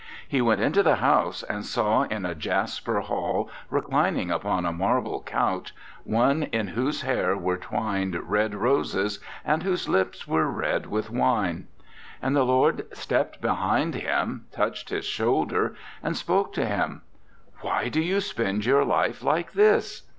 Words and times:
He 0.27 0.41
went 0.41 0.61
into 0.61 0.81
the 0.81 0.95
house 0.95 1.43
and 1.43 1.63
saw 1.63 2.05
in 2.05 2.25
a 2.25 2.33
jasper 2.33 3.01
hall 3.01 3.51
reclining 3.69 4.31
upon 4.31 4.65
a 4.65 4.71
marble 4.73 5.21
couch 5.21 5.75
one 6.05 6.41
in 6.41 6.69
whose 6.69 7.03
hair 7.03 7.37
were 7.37 7.57
twined 7.57 8.15
red 8.27 8.55
roses 8.55 9.19
and 9.45 9.61
whose 9.61 9.87
lips 9.87 10.27
were 10.27 10.47
red 10.49 10.87
with 10.87 11.11
wine. 11.11 11.67
And 12.19 12.35
the 12.35 12.41
Lord 12.45 12.87
stepped 12.93 13.41
behind 13.41 13.93
him, 13.93 14.47
touched 14.51 14.89
his 14.89 15.05
shoulder 15.05 15.75
and 16.01 16.17
spoke 16.17 16.51
to 16.53 16.65
him: 16.65 17.03
'Why 17.59 17.87
do 17.87 18.01
you 18.01 18.21
spend 18.21 18.65
your 18.65 18.83
life 18.83 19.21
like 19.21 19.51
this?' 19.51 20.09